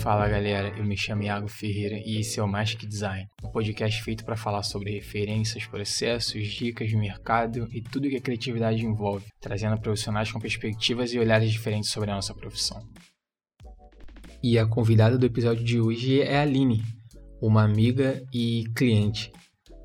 [0.00, 4.02] Fala galera, eu me chamo Iago Ferreira e esse é o Que Design, um podcast
[4.02, 9.26] feito para falar sobre referências, processos, dicas de mercado e tudo que a criatividade envolve,
[9.40, 12.82] trazendo profissionais com perspectivas e olhares diferentes sobre a nossa profissão.
[14.42, 16.82] E a convidada do episódio de hoje é a Aline,
[17.42, 19.30] uma amiga e cliente.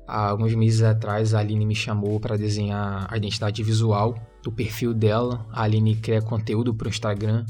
[0.06, 4.92] Há alguns meses atrás, a Aline me chamou para desenhar a identidade visual do perfil
[4.94, 5.46] dela.
[5.50, 7.44] A Aline cria conteúdo para o Instagram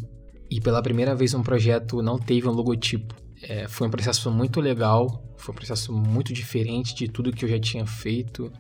[0.51, 3.15] e pela primeira vez um projeto não teve um logotipo.
[3.43, 7.49] É, foi um processo muito legal, foi um processo muito diferente de tudo que eu
[7.49, 8.51] já tinha feito.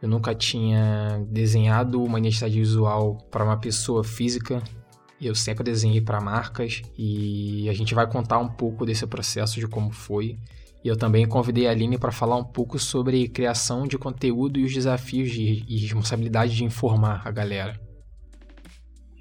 [0.00, 4.62] Eu nunca tinha desenhado uma identidade visual para uma pessoa física.
[5.20, 9.66] Eu sempre desenhei para marcas e a gente vai contar um pouco desse processo de
[9.66, 10.38] como foi.
[10.84, 14.64] E eu também convidei a Aline para falar um pouco sobre criação de conteúdo e
[14.64, 17.80] os desafios de, e responsabilidade de informar a galera.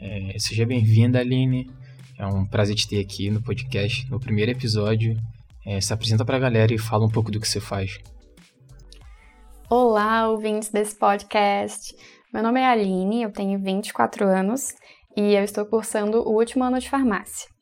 [0.01, 1.71] É, seja bem-vinda, Aline.
[2.19, 5.15] É um prazer te ter aqui no podcast, no primeiro episódio.
[5.65, 7.97] É, se apresenta para a galera e fala um pouco do que você faz.
[9.69, 11.95] Olá, ouvintes desse podcast.
[12.33, 14.73] Meu nome é Aline, eu tenho 24 anos
[15.15, 17.52] e eu estou cursando o último ano de farmácia.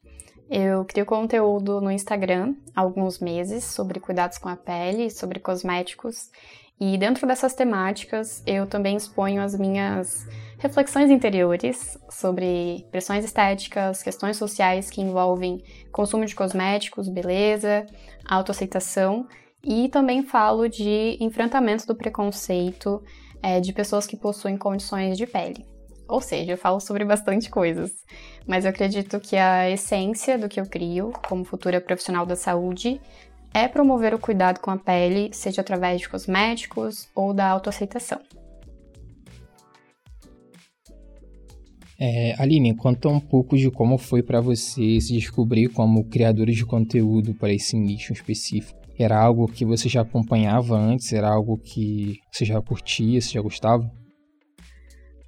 [0.54, 6.30] Eu crio conteúdo no Instagram há alguns meses sobre cuidados com a pele, sobre cosméticos,
[6.78, 14.36] e dentro dessas temáticas eu também exponho as minhas reflexões interiores sobre pressões estéticas, questões
[14.36, 17.86] sociais que envolvem consumo de cosméticos, beleza,
[18.26, 19.26] autoaceitação
[19.64, 23.02] e também falo de enfrentamento do preconceito
[23.42, 25.71] é, de pessoas que possuem condições de pele.
[26.12, 27.90] Ou seja, eu falo sobre bastante coisas,
[28.46, 33.00] mas eu acredito que a essência do que eu crio como futura profissional da saúde
[33.54, 38.20] é promover o cuidado com a pele, seja através de cosméticos ou da autoaceitação.
[41.98, 46.66] É, Aline, conta um pouco de como foi para você se descobrir como criadora de
[46.66, 48.78] conteúdo para esse nicho específico.
[49.00, 51.14] Era algo que você já acompanhava antes?
[51.14, 54.01] Era algo que você já curtia, você já gostava?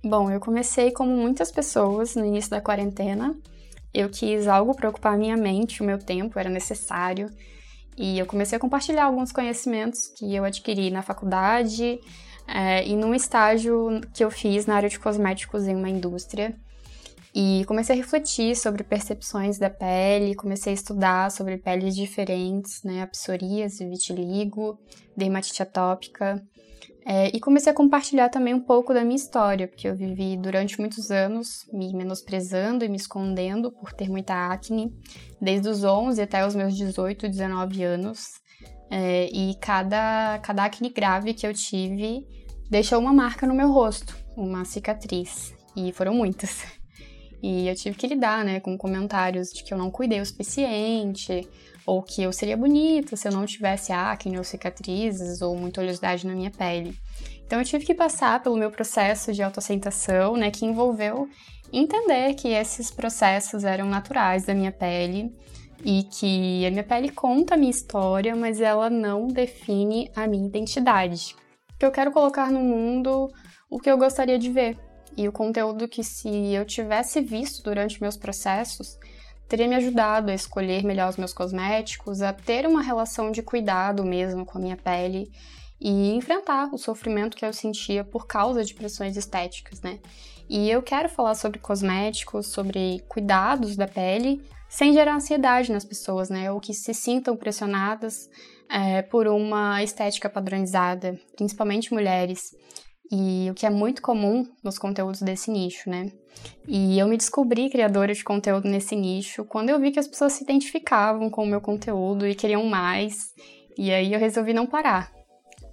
[0.05, 3.33] Bom, eu comecei como muitas pessoas no início da quarentena.
[3.93, 7.29] Eu quis algo para ocupar minha mente, o meu tempo era necessário.
[7.97, 12.01] E eu comecei a compartilhar alguns conhecimentos que eu adquiri na faculdade
[12.45, 16.53] é, e num estágio que eu fiz na área de cosméticos em uma indústria.
[17.33, 23.03] E comecei a refletir sobre percepções da pele, comecei a estudar sobre peles diferentes, né,
[23.03, 24.77] a psoríase, vitiligo,
[25.15, 26.43] dermatite atópica.
[27.05, 30.79] É, e comecei a compartilhar também um pouco da minha história, porque eu vivi durante
[30.79, 34.93] muitos anos me menosprezando e me escondendo por ter muita acne,
[35.41, 38.41] desde os 11 até os meus 18, 19 anos.
[38.89, 42.25] É, e cada, cada acne grave que eu tive
[42.69, 45.53] deixou uma marca no meu rosto, uma cicatriz.
[45.75, 46.63] E foram muitas.
[47.45, 51.45] E eu tive que lidar, né, com comentários de que eu não cuidei o suficiente,
[51.85, 56.25] ou que eu seria bonita se eu não tivesse acne ou cicatrizes ou muita oleosidade
[56.25, 56.97] na minha pele.
[57.45, 61.27] Então eu tive que passar pelo meu processo de autoaceitação, né, que envolveu
[61.71, 65.35] entender que esses processos eram naturais da minha pele
[65.83, 70.47] e que a minha pele conta a minha história, mas ela não define a minha
[70.47, 71.35] identidade.
[71.77, 73.29] Que eu quero colocar no mundo
[73.69, 74.77] o que eu gostaria de ver,
[75.15, 78.97] e o conteúdo que se eu tivesse visto durante meus processos
[79.47, 84.03] teria me ajudado a escolher melhor os meus cosméticos, a ter uma relação de cuidado
[84.03, 85.31] mesmo com a minha pele
[85.79, 89.99] e enfrentar o sofrimento que eu sentia por causa de pressões estéticas, né?
[90.49, 96.29] E eu quero falar sobre cosméticos, sobre cuidados da pele, sem gerar ansiedade nas pessoas,
[96.29, 96.51] né?
[96.51, 98.29] Ou que se sintam pressionadas
[98.69, 102.55] é, por uma estética padronizada, principalmente mulheres
[103.11, 106.11] e o que é muito comum nos conteúdos desse nicho, né?
[106.67, 110.33] E eu me descobri criadora de conteúdo nesse nicho quando eu vi que as pessoas
[110.33, 113.33] se identificavam com o meu conteúdo e queriam mais,
[113.77, 115.11] e aí eu resolvi não parar.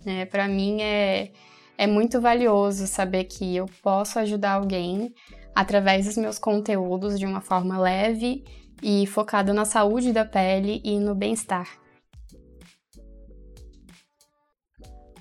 [0.04, 0.26] Né?
[0.26, 1.30] Para mim é,
[1.78, 5.14] é muito valioso saber que eu posso ajudar alguém
[5.54, 8.44] através dos meus conteúdos de uma forma leve
[8.82, 11.68] e focada na saúde da pele e no bem-estar.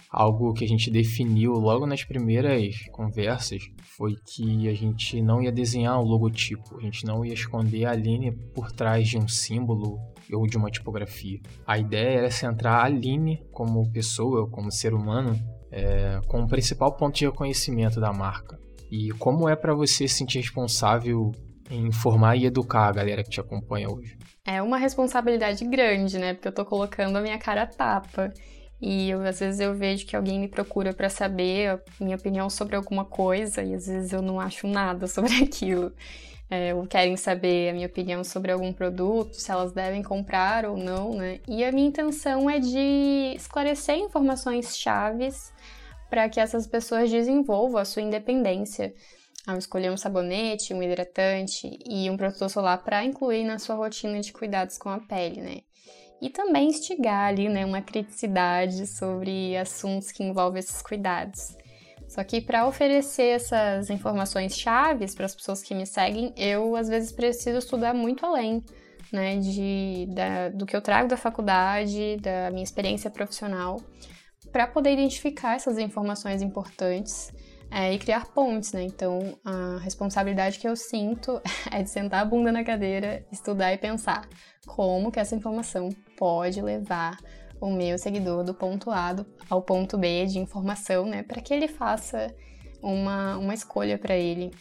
[0.09, 5.51] Algo que a gente definiu logo nas primeiras conversas foi que a gente não ia
[5.51, 9.99] desenhar um logotipo, a gente não ia esconder a linha por trás de um símbolo
[10.33, 11.39] ou de uma tipografia.
[11.65, 15.39] A ideia era centrar a Aline como pessoa, como ser humano,
[15.71, 18.59] é, como principal ponto de reconhecimento da marca.
[18.91, 21.31] E como é para você se sentir responsável
[21.69, 24.17] em informar e educar a galera que te acompanha hoje?
[24.43, 26.33] É uma responsabilidade grande, né?
[26.33, 28.33] Porque eu tô colocando a minha cara a tapa.
[28.81, 32.49] E eu, às vezes eu vejo que alguém me procura para saber a minha opinião
[32.49, 35.91] sobre alguma coisa e às vezes eu não acho nada sobre aquilo.
[36.51, 40.77] É, ou querem saber a minha opinião sobre algum produto, se elas devem comprar ou
[40.77, 41.39] não, né?
[41.47, 45.53] E a minha intenção é de esclarecer informações chaves
[46.09, 48.95] para que essas pessoas desenvolvam a sua independência
[49.45, 54.19] ao escolher um sabonete, um hidratante e um protetor solar para incluir na sua rotina
[54.19, 55.61] de cuidados com a pele, né?
[56.21, 61.55] E também instigar ali, né, uma criticidade sobre assuntos que envolvem esses cuidados.
[62.07, 66.89] Só que para oferecer essas informações chaves para as pessoas que me seguem, eu às
[66.89, 68.63] vezes preciso estudar muito além,
[69.13, 73.79] né, de, da, do que eu trago da faculdade, da minha experiência profissional,
[74.51, 77.31] para poder identificar essas informações importantes
[77.71, 78.83] é, e criar pontes, né?
[78.83, 81.39] Então, a responsabilidade que eu sinto
[81.71, 84.27] é de sentar a bunda na cadeira, estudar e pensar
[84.65, 85.89] como que essa informação
[86.19, 87.17] pode levar
[87.61, 89.15] o meu seguidor do ponto A
[89.49, 91.23] ao ponto B de informação, né?
[91.23, 92.35] Para que ele faça
[92.81, 94.51] uma, uma escolha para ele.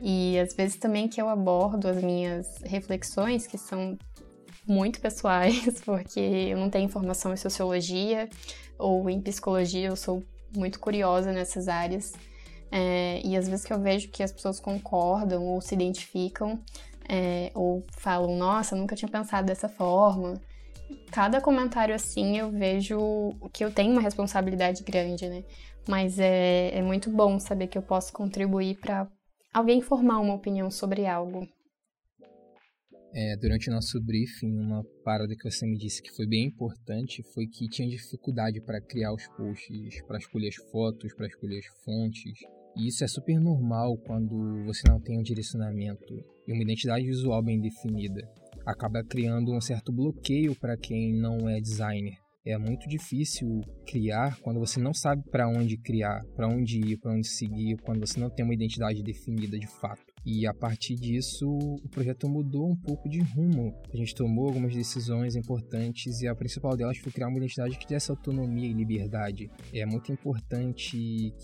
[0.00, 3.98] E às vezes também que eu abordo as minhas reflexões, que são
[4.66, 8.28] muito pessoais, porque eu não tenho informação em sociologia
[8.78, 10.22] ou em psicologia, eu sou
[10.56, 12.12] muito curiosa nessas áreas.
[12.70, 16.60] É, e às vezes que eu vejo que as pessoas concordam ou se identificam,
[17.08, 20.40] é, ou falam, nossa, nunca tinha pensado dessa forma.
[21.10, 22.98] Cada comentário assim eu vejo
[23.52, 25.44] que eu tenho uma responsabilidade grande, né?
[25.88, 29.06] Mas é, é muito bom saber que eu posso contribuir para
[29.52, 31.46] alguém formar uma opinião sobre algo.
[33.16, 37.22] É, durante o nosso briefing, uma parada que você me disse que foi bem importante
[37.32, 41.84] foi que tinha dificuldade para criar os posts, para escolher as fotos, para escolher as
[41.84, 42.40] fontes.
[42.76, 46.12] E isso é super normal quando você não tem um direcionamento
[46.44, 48.20] e uma identidade visual bem definida.
[48.66, 52.16] Acaba criando um certo bloqueio para quem não é designer.
[52.46, 57.12] É muito difícil criar quando você não sabe para onde criar, para onde ir, para
[57.12, 60.13] onde seguir, quando você não tem uma identidade definida de fato.
[60.24, 63.74] E a partir disso, o projeto mudou um pouco de rumo.
[63.92, 67.86] A gente tomou algumas decisões importantes e a principal delas foi criar uma identidade que
[67.86, 69.50] desse autonomia e liberdade.
[69.72, 70.96] É muito importante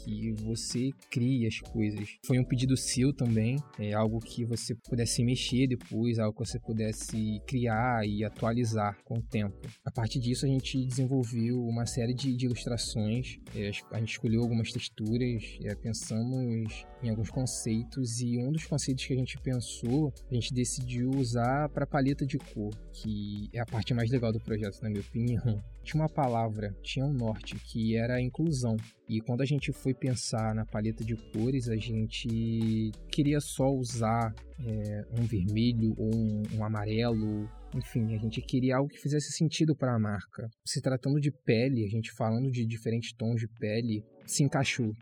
[0.05, 2.09] que você crie as coisas.
[2.25, 6.59] Foi um pedido seu também, é algo que você pudesse mexer depois, algo que você
[6.59, 9.61] pudesse criar e atualizar com o tempo.
[9.85, 13.39] A partir disso, a gente desenvolveu uma série de, de ilustrações.
[13.55, 19.05] É, a gente escolheu algumas texturas, é, pensamos em alguns conceitos e um dos conceitos
[19.05, 23.67] que a gente pensou, a gente decidiu usar para paleta de cor, que é a
[23.67, 25.43] parte mais legal do projeto, na minha opinião.
[25.83, 28.77] Tinha uma palavra, tinha um norte, que era a inclusão.
[29.09, 34.33] E quando a gente foi pensar na paleta de cores, a gente queria só usar
[34.63, 39.77] é, um vermelho ou um, um amarelo enfim, a gente queria algo que fizesse sentido
[39.77, 40.49] para a marca.
[40.65, 44.93] Se tratando de pele, a gente falando de diferentes tons de pele, se encaixou.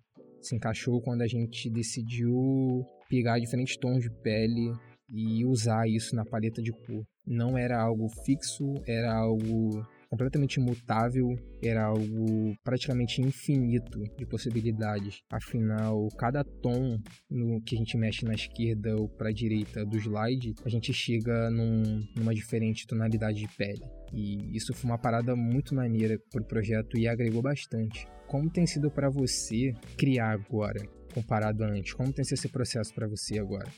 [0.40, 4.72] Se encaixou quando a gente decidiu pegar diferentes tons de pele
[5.10, 7.05] e usar isso na paleta de cor.
[7.26, 11.28] Não era algo fixo, era algo completamente imutável,
[11.62, 15.20] era algo praticamente infinito de possibilidades.
[15.31, 16.99] Afinal, cada tom
[17.31, 20.93] no que a gente mexe na esquerda ou para a direita do slide, a gente
[20.93, 23.84] chega num, numa diferente tonalidade de pele.
[24.12, 28.06] E isso foi uma parada muito maneira para o projeto e agregou bastante.
[28.26, 30.97] Como tem sido para você criar agora?
[31.12, 31.93] Comparado a antes?
[31.93, 33.69] Como tem sido esse processo para você agora?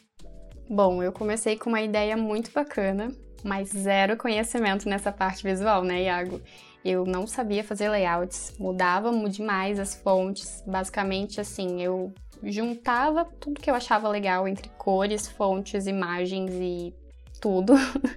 [0.68, 3.12] Bom, eu comecei com uma ideia muito bacana,
[3.42, 6.40] mas zero conhecimento nessa parte visual, né, Iago?
[6.84, 10.62] Eu não sabia fazer layouts, mudava demais as fontes.
[10.66, 12.12] Basicamente, assim, eu
[12.42, 16.94] juntava tudo que eu achava legal entre cores, fontes, imagens e
[17.40, 17.74] tudo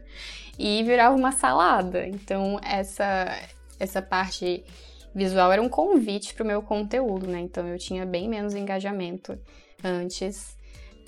[0.58, 2.08] e virava uma salada.
[2.08, 3.28] Então, essa
[3.80, 4.64] essa parte
[5.14, 7.40] visual era um convite para o meu conteúdo, né?
[7.40, 9.38] Então eu tinha bem menos engajamento
[9.84, 10.58] antes,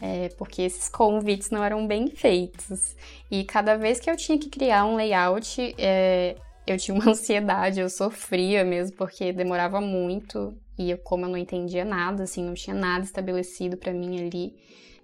[0.02, 2.96] é, porque esses convites não eram bem feitos.
[3.30, 6.36] E cada vez que eu tinha que criar um layout, é,
[6.68, 11.38] eu tinha uma ansiedade, eu sofria mesmo, porque demorava muito e eu, como eu não
[11.38, 14.54] entendia nada, assim, não tinha nada estabelecido para mim ali.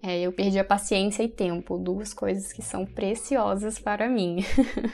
[0.04, 4.38] É, eu perdi a paciência e tempo, duas coisas que são preciosas para mim.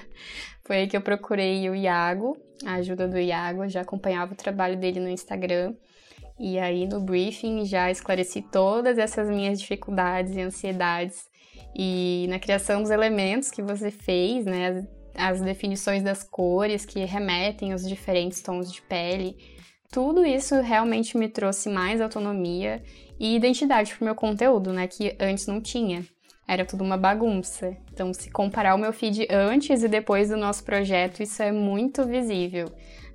[0.65, 4.77] Foi aí que eu procurei o Iago, a ajuda do Iago, já acompanhava o trabalho
[4.77, 5.73] dele no Instagram.
[6.37, 11.25] E aí no briefing já esclareci todas essas minhas dificuldades e ansiedades.
[11.73, 14.67] E na criação dos elementos que você fez, né,
[15.15, 19.37] as, as definições das cores que remetem aos diferentes tons de pele,
[19.89, 22.83] tudo isso realmente me trouxe mais autonomia
[23.19, 26.05] e identidade para o meu conteúdo, né, que antes não tinha.
[26.47, 27.75] era tudo uma bagunça.
[27.91, 32.05] Então, se comparar o meu feed antes e depois do nosso projeto, isso é muito
[32.05, 32.67] visível.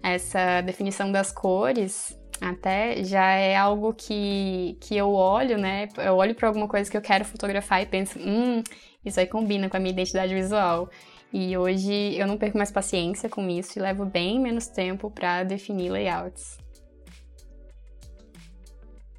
[0.03, 5.89] Essa definição das cores até já é algo que, que eu olho, né?
[5.97, 8.63] Eu olho para alguma coisa que eu quero fotografar e penso, hum,
[9.05, 10.91] isso aí combina com a minha identidade visual.
[11.33, 15.45] E hoje eu não perco mais paciência com isso e levo bem menos tempo para
[15.45, 16.62] definir layouts.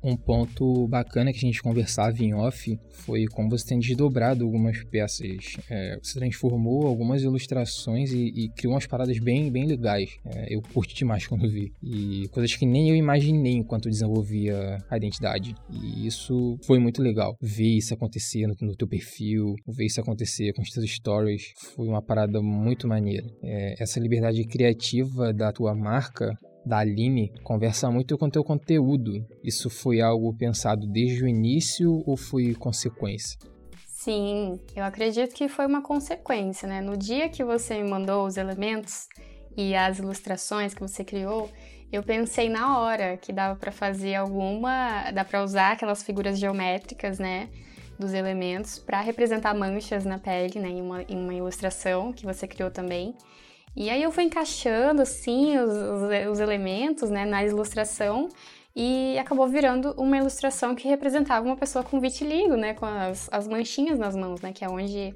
[0.04, 4.84] Um ponto bacana que a gente conversava em off foi como você tem desdobrado algumas
[4.84, 5.56] peças.
[5.70, 10.10] É, você transformou algumas ilustrações e, e, criou umas paradas bem, bem legais.
[10.26, 11.72] É, eu curti demais quando vi.
[11.82, 15.56] E coisas que nem eu imaginei enquanto desenvolvia a identidade.
[15.72, 17.38] E isso foi muito legal.
[17.42, 21.88] Ver isso acontecer no, no teu perfil, ver isso acontecer com os teus stories, foi
[21.88, 23.26] uma parada muito maneira.
[23.42, 29.26] É, essa liberdade criativa da tua marca da Aline conversa muito com o teu conteúdo.
[29.44, 33.38] Isso foi algo pensado desde o início ou foi consequência?
[33.88, 36.82] Sim, eu acredito que foi uma consequência, né?
[36.82, 39.08] No dia que você me mandou os elementos
[39.56, 41.50] e as ilustrações que você criou,
[41.92, 47.20] eu pensei na hora que dava para fazer alguma, dá para usar aquelas figuras geométricas,
[47.20, 47.50] né,
[48.00, 52.48] dos elementos para representar manchas na pele, né, em uma, em uma ilustração que você
[52.48, 53.16] criou também.
[53.76, 58.30] E aí eu fui encaixando, assim, os, os, os elementos, né, na ilustração
[58.76, 63.48] e acabou virando uma ilustração que representava uma pessoa com vitiligo, né, com as, as
[63.48, 65.14] manchinhas nas mãos, né, que é onde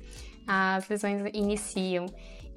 [0.48, 2.06] as lesões iniciam.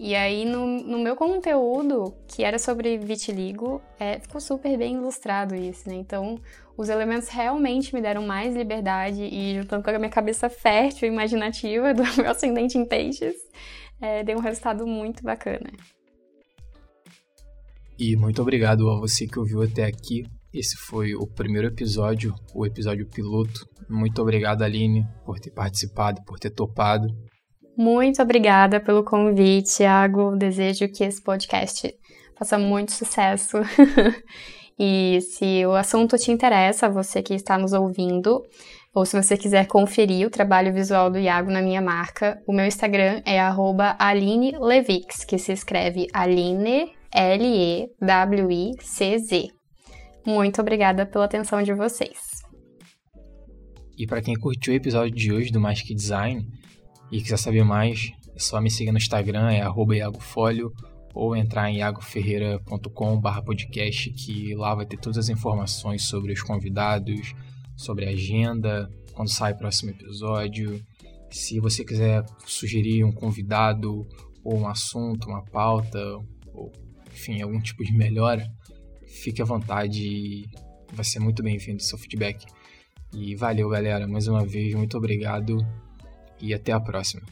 [0.02, 5.54] E aí, no, no meu conteúdo, que era sobre vitiligo, é, ficou super bem ilustrado
[5.54, 5.94] isso, né?
[5.94, 6.40] Então,
[6.74, 11.12] os elementos realmente me deram mais liberdade e, juntando com a minha cabeça fértil e
[11.12, 13.36] imaginativa do meu ascendente em peixes,
[14.00, 15.70] é, deu um resultado muito bacana.
[17.98, 20.24] E muito obrigado a você que ouviu até aqui.
[20.52, 23.68] Esse foi o primeiro episódio, o episódio piloto.
[23.88, 27.08] Muito obrigado, Aline, por ter participado, por ter topado.
[27.76, 30.36] Muito obrigada pelo convite, Thiago.
[30.36, 31.94] Desejo que esse podcast
[32.36, 33.58] faça muito sucesso.
[34.78, 38.42] e se o assunto te interessa, você que está nos ouvindo,
[38.94, 42.66] ou se você quiser conferir o trabalho visual do Iago na minha marca, o meu
[42.66, 43.38] Instagram é
[43.98, 47.88] @alinelevix, que se escreve Aline L-E-W-I-C-Z.
[50.26, 52.40] Muito obrigada pela atenção de vocês.
[53.96, 56.46] E para quem curtiu o episódio de hoje do Mais Que Design
[57.10, 59.58] e quiser saber mais, é só me seguir no Instagram, é
[59.96, 60.72] iagofolio,
[61.12, 67.34] ou entrar em iagoferreira.com podcast, que lá vai ter todas as informações sobre os convidados,
[67.80, 70.80] sobre a agenda, quando sai o próximo episódio.
[71.30, 74.06] Se você quiser sugerir um convidado
[74.44, 75.98] ou um assunto, uma pauta,
[76.52, 76.72] ou
[77.12, 78.46] enfim, algum tipo de melhora,
[79.06, 80.44] fique à vontade e
[80.92, 82.44] vai ser muito bem-vindo seu feedback.
[83.12, 85.58] E valeu, galera, mais uma vez, muito obrigado
[86.40, 87.22] e até a próxima.